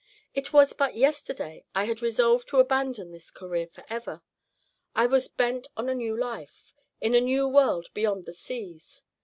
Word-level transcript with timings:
It 0.33 0.51
was 0.51 0.73
but 0.73 0.95
yesterday 0.95 1.63
I 1.75 1.83
had 1.83 2.01
resolved 2.01 2.47
to 2.47 2.59
abandon 2.59 3.11
this 3.11 3.29
career 3.29 3.67
forever. 3.67 4.23
I 4.95 5.05
was 5.05 5.27
bent 5.27 5.67
on 5.77 5.89
a 5.89 5.93
new 5.93 6.17
life, 6.19 6.73
in 6.99 7.13
a 7.13 7.21
new 7.21 7.47
world 7.47 7.89
beyond 7.93 8.25
the 8.25 8.33
seas. 8.33 9.03